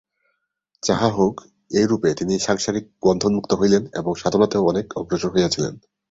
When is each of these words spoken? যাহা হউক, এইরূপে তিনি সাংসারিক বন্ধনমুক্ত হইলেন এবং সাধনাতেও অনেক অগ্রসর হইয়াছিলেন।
যাহা 0.83 1.07
হউক, 1.09 1.35
এইরূপে 1.71 2.09
তিনি 2.13 2.35
সাংসারিক 2.39 2.85
বন্ধনমুক্ত 3.03 3.51
হইলেন 3.53 3.83
এবং 3.93 4.11
সাধনাতেও 4.15 4.67
অনেক 4.67 4.85
অগ্রসর 4.97 5.33
হইয়াছিলেন। 5.33 5.73